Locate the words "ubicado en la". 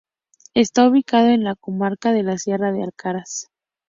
0.89-1.53